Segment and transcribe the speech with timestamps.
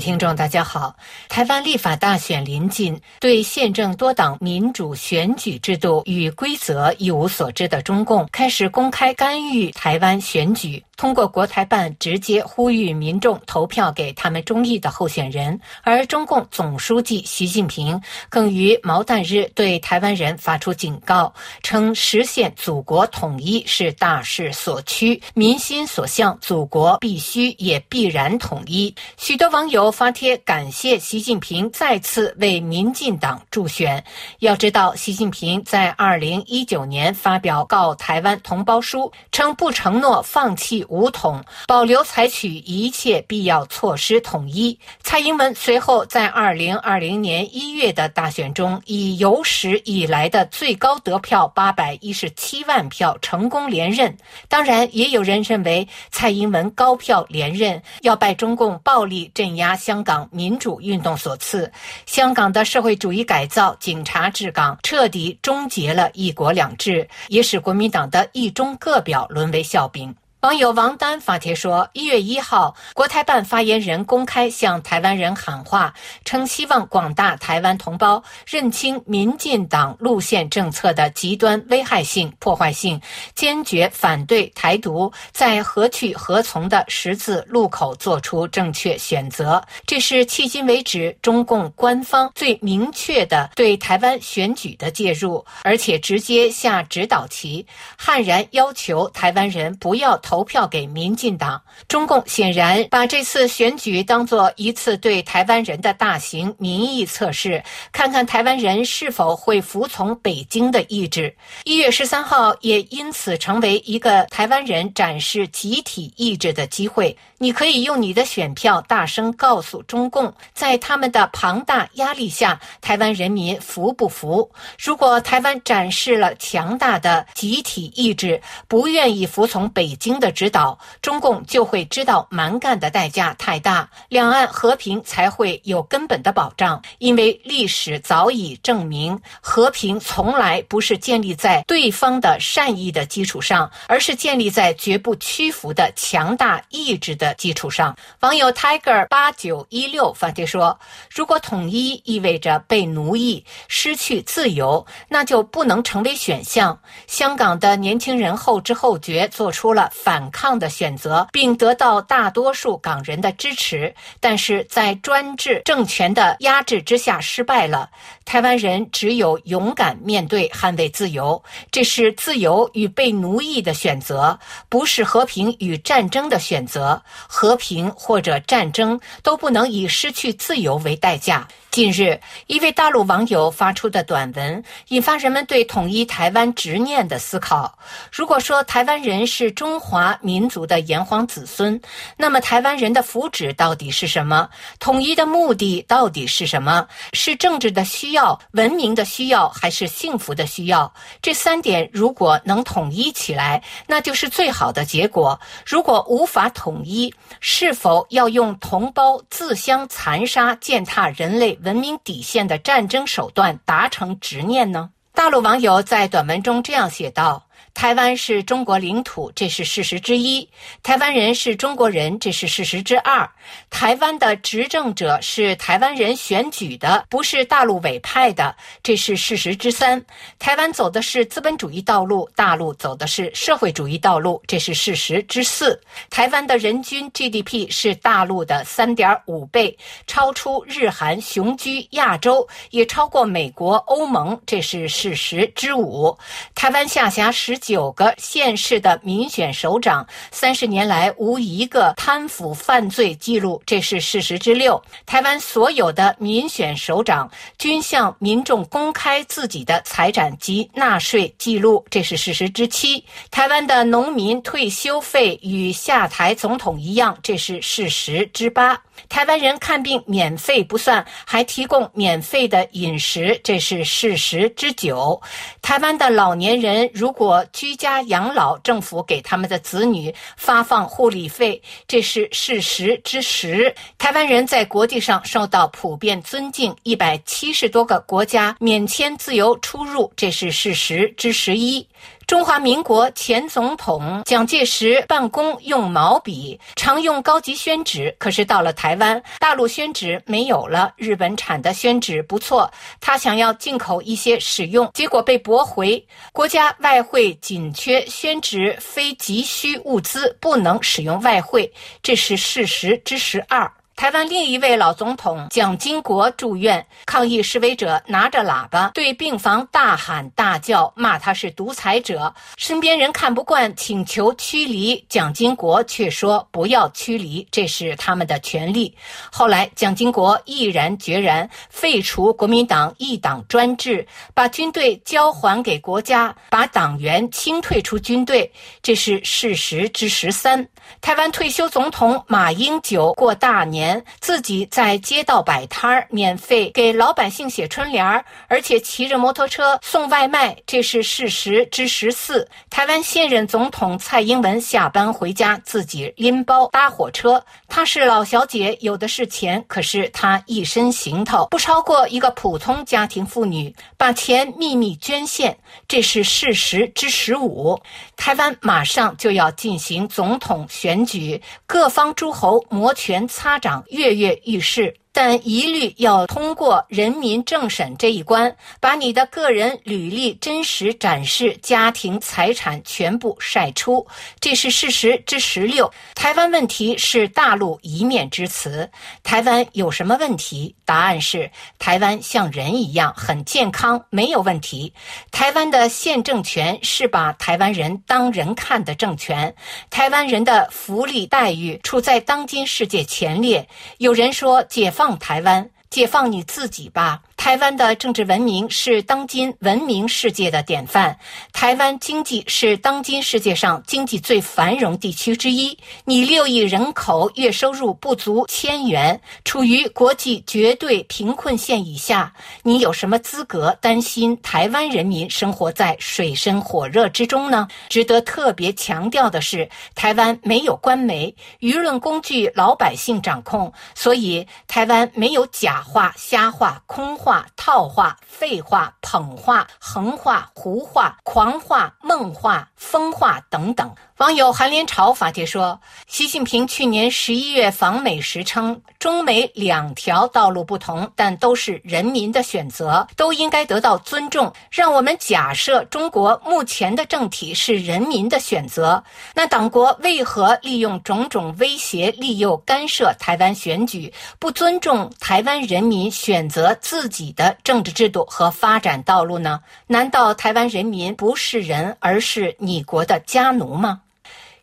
[0.00, 0.96] 听众，大家好。
[1.28, 10.82] 台湾立法大选临近，对宪政多党民主选举制度与规则一无所知的中共，开始公开干预台湾选举。
[11.00, 21.32] 通过国台办直接呼吁民众投票给他们中意的候选人，而中共总书记习近平更于毛旦日对台湾人发出警告，
[21.62, 28.94] 称实现祖国统一是大势所趋，民心所向，祖国必须也必然统一。
[29.16, 34.04] 许多网友发帖感谢习近平再次为民进党助选。
[34.40, 40.84] 要知道，习近平在二零一九年发表告台湾同胞书，称不承诺放弃。
[40.90, 44.78] 武统，保留采取一切必要措施统一。
[45.02, 54.14] 蔡英文随后在二零二零年一月的大选中，以有史以来的最高得票八百一十七万票成功连任。
[54.48, 61.70] 当然，也有人认为蔡英文高票连任要拜中共暴力镇压香港民主运动所赐。
[62.04, 70.12] 香港的社会主义改造、警察治港，彻底终结了一国两制，也使国民党的一中各表沦为笑柄。
[70.40, 75.92] 网友王丹发帖说：“一月一号，国台办发言人公开向台湾人喊话，
[76.24, 82.98] 称希望广大台湾同胞认清民进党路线政策的极端危害性、破坏性，
[83.34, 89.62] 坚决反对台独，在何去何从的十字路口做出正确选择。
[89.84, 97.66] 这是迄今为止中共官方最明确的对台湾选举的介入，而且直接下指导棋，
[97.98, 111.34] 悍然要求台湾人不要。”投票给民进党，中共显然把这次选举当作一次对台湾人的大型民意测试，看看台湾人是否会服从北京的意志。
[111.64, 117.18] 一月十三号也因此成为一个台湾人展示集体意志的机会。
[117.42, 124.48] 你可以用你的选票大声告诉中共，在他们的庞大压力下，台湾人民服不服？
[124.78, 130.19] 如果台湾展示了强大的集体意志，不愿意服从北京。
[130.20, 136.80] 的指导，中共就会知道蛮干的代价太大，两岸和平才会有根本的保障。
[136.98, 147.96] 因为历史早已证明，和平从来不是建立在对方的善意的基础上，而是建立在绝不屈服的强大意志的基础上。
[148.20, 150.78] 网友 Tiger 八九一六发帖说
[151.10, 156.78] ：“如果统一意味着被奴役、失去自由，那就不能成为选项。
[157.06, 167.88] 香港的年轻人后知后觉做出了。”反抗的选择，并得到大多数港人的支持，但是在专制政权的压制之下失败了。
[168.24, 171.40] 台湾人只有勇敢面对，捍卫自由，
[171.70, 174.36] 这是自由与被奴役的选择，
[174.68, 177.00] 不是和平与战争的选择。
[177.28, 181.46] 和平或者战争都不能以失去自由为代价。
[181.70, 182.18] 近日，
[182.48, 187.78] 一位大陆网友发出的短文引发人们对统一台湾执念的思考。
[188.10, 191.80] 如果说台湾人是中华民族的炎黄子孙，
[192.16, 194.48] 那么台湾人的福祉到底是什么？
[194.80, 196.84] 统一的目的到底是什么？
[197.12, 200.92] 是政治的需要、文明的需要，还是幸福的需要？
[201.22, 205.38] 这三点如果能统一起来，那就是最好的结果。
[205.64, 211.56] 如果无法统一，是否要用同胞自相残杀、践踏人类？
[211.62, 214.90] 文明底线的战争手段达成执念呢？
[215.12, 217.46] 大陆网友在短文中这样写道。
[217.72, 220.46] 台湾是中国领土，这是事实之一；
[220.82, 223.26] 台湾人是中国人，这是事实之二；
[223.70, 229.98] 台湾的执政者是台湾人选举的，不是大陆委派的，这是事实之三；
[230.38, 235.72] 台湾走的是资本主义道路，大陆走的是社会主义道路，这是事实之四；
[236.10, 239.74] 台湾的人均 GDP 是大陆的三点五倍，
[240.06, 246.14] 超出日韩，雄居亚洲，也超过美国、欧盟，这是事实之五；
[246.54, 247.69] 台湾下辖十几。
[247.70, 254.82] 九个县市的民选首长，三十年来无一个贪腐犯罪记录，这是事实之六。
[255.06, 263.04] 台湾所有的民选首长均向民众公开自己的财产及纳税记录，这是事实之七。
[263.30, 268.76] 台湾的农民退休费与下台总统一样，这是事实之八。
[269.08, 275.20] 台湾人看病免费不算，还提供免费的饮食，这是事实之九。
[275.62, 283.74] 台湾的老年人如果居家养老，政府给他们的子女发放护理费，这是事实之十。
[283.98, 291.86] 台湾人在国际上受到普遍尊敬，一百七十多个国家免签自由出入，这是事实之十一。
[292.30, 298.14] 中华民国前总统蒋介石办公用毛笔，常用高级宣纸。
[298.20, 306.06] 可是到了台湾，大陆宣纸没有了，日本产的宣纸不错，他想要进口一些使用，结果被驳回。
[306.32, 313.68] 国家外汇紧缺，宣纸非急需物资，不能使用外汇，这是事实之十二。
[314.00, 322.34] 台湾另一位老总统蒋经国住院，抗议示威者拿着喇叭对病房大喊大叫，骂他是独裁者。
[322.56, 328.96] 身边人看不惯，请求驱离蒋经国，却说不要驱离，这是他们的权利。
[329.30, 338.50] 后来蒋经国毅然决然废除国民党一党专制，把军队交还给国家，把党员清退出军队，
[338.80, 340.66] 这是事实之十三。
[341.02, 343.89] 台湾退休总统马英九过大年。
[344.20, 352.46] 自己在街道摆摊儿，免费给老百姓写春联儿，而且骑着摩托车送外卖，这是事实之十四。
[352.68, 365.56] 台湾现任总统蔡英文下班回家自己拎包搭火车，她是老小姐，有的是钱，可是她一身行头不超过一个普通家庭妇女，把钱秘密捐献，
[365.88, 367.80] 这是事实之十五。
[368.16, 373.79] 台湾马上就要进行总统选举，各方诸侯摩拳擦掌。
[373.88, 374.96] 跃跃欲试。
[375.22, 384.06] 但一律要通过人民政审这一关，把你的个人履历真实展示，家庭财产全部晒出，
[384.40, 385.92] 这是事实之十六。
[386.14, 388.90] 台湾问题是大陆一面之词，
[389.22, 390.74] 台湾有什么问题？
[390.86, 394.90] 答案是台湾像人一样很健康，没有问题。
[395.30, 399.54] 台湾的现政权是把台湾人当人看的政权，
[399.90, 403.68] 台湾人的福利待遇处在当今世界前列。
[403.98, 405.09] 有人说解放。
[405.10, 407.22] 放台湾，解放你自己吧。
[407.40, 411.18] 台湾的政治文明是当今文明世界的典范。
[411.54, 415.76] 台湾经济是当今世界上经济最繁荣地区之一。
[416.04, 422.30] 你六亿人口，月收入不足千元，处于国际绝对贫困线以下，
[422.62, 427.66] 你有什么资格担心台湾人民生活在水深火热之中呢？
[427.88, 437.29] 值得特别强调的是，台湾没有官媒，舆论工具老百姓掌控，所以台湾没有假话、瞎话、空话。
[437.30, 443.94] 话套话、废话、捧话、横话、胡话、狂话、梦话、疯话等等。
[444.20, 454.52] 网友韩连朝发帖说：“习近平去年十一月访美时称，中美两条道路不同，但都是人民的选择，都应该得到尊重。
[454.70, 459.02] 让我们假设中国目前的政体是人民的选择，
[459.32, 469.58] 那党国为何利用种种威胁、利诱干涉台湾选举，不尊重台湾人民选择自己的政治制度和发展道路呢？
[469.86, 474.02] 难道台湾人民不是人，而是你国的家奴吗？”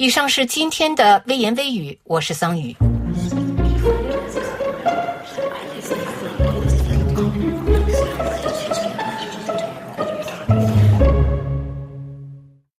[0.00, 2.74] 以上是今天的微言微语，我是桑榆。